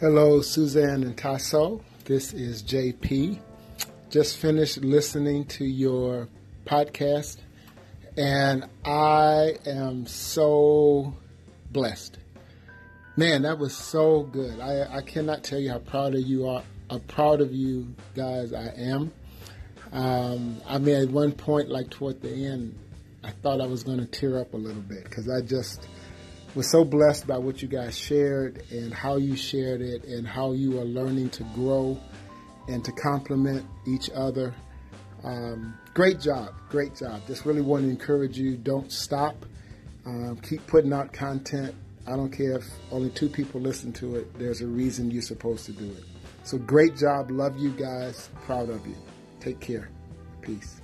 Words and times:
Hello, 0.00 0.40
Suzanne 0.40 1.04
and 1.04 1.16
Tasso. 1.16 1.80
This 2.04 2.32
is 2.32 2.64
JP. 2.64 3.38
Just 4.10 4.38
finished 4.38 4.78
listening 4.78 5.44
to 5.46 5.64
your 5.64 6.26
podcast, 6.66 7.36
and 8.16 8.64
I 8.84 9.54
am 9.64 10.04
so 10.06 11.14
blessed. 11.70 12.18
Man, 13.16 13.42
that 13.42 13.60
was 13.60 13.76
so 13.76 14.24
good. 14.24 14.58
I, 14.58 14.96
I 14.96 15.00
cannot 15.02 15.44
tell 15.44 15.60
you 15.60 15.70
how 15.70 15.78
proud 15.78 16.16
of 16.16 16.22
you 16.22 16.48
are. 16.48 16.64
How 16.90 16.98
proud 16.98 17.40
of 17.40 17.54
you 17.54 17.94
guys 18.16 18.52
I 18.52 18.74
am. 18.76 19.12
Um, 19.92 20.60
I 20.66 20.78
mean, 20.78 20.96
at 20.96 21.08
one 21.08 21.30
point, 21.30 21.68
like 21.68 21.90
toward 21.90 22.20
the 22.20 22.46
end, 22.46 22.76
I 23.22 23.30
thought 23.30 23.60
I 23.60 23.66
was 23.66 23.84
going 23.84 23.98
to 23.98 24.06
tear 24.06 24.40
up 24.40 24.54
a 24.54 24.56
little 24.56 24.82
bit 24.82 25.04
because 25.04 25.30
I 25.30 25.40
just 25.40 25.86
was 26.54 26.70
so 26.70 26.84
blessed 26.84 27.26
by 27.26 27.36
what 27.36 27.62
you 27.62 27.68
guys 27.68 27.96
shared 27.98 28.62
and 28.70 28.94
how 28.94 29.16
you 29.16 29.36
shared 29.36 29.80
it 29.80 30.04
and 30.04 30.26
how 30.26 30.52
you 30.52 30.78
are 30.80 30.84
learning 30.84 31.30
to 31.30 31.42
grow 31.54 31.98
and 32.68 32.84
to 32.84 32.92
complement 32.92 33.66
each 33.86 34.08
other. 34.14 34.54
Um, 35.24 35.76
great 35.94 36.20
job, 36.20 36.54
great 36.68 36.94
job. 36.94 37.22
Just 37.26 37.44
really 37.44 37.62
want 37.62 37.84
to 37.84 37.90
encourage 37.90 38.38
you. 38.38 38.56
Don't 38.56 38.92
stop. 38.92 39.46
Um, 40.06 40.38
keep 40.42 40.64
putting 40.66 40.92
out 40.92 41.12
content. 41.12 41.74
I 42.06 42.10
don't 42.10 42.30
care 42.30 42.58
if 42.58 42.66
only 42.92 43.10
two 43.10 43.28
people 43.28 43.60
listen 43.60 43.92
to 43.94 44.16
it. 44.16 44.38
There's 44.38 44.60
a 44.60 44.66
reason 44.66 45.10
you're 45.10 45.22
supposed 45.22 45.64
to 45.66 45.72
do 45.72 45.86
it. 45.86 46.04
So 46.44 46.58
great 46.58 46.96
job. 46.96 47.30
Love 47.30 47.58
you 47.58 47.70
guys. 47.70 48.28
Proud 48.44 48.68
of 48.68 48.86
you. 48.86 48.96
Take 49.40 49.60
care. 49.60 49.88
Peace. 50.42 50.80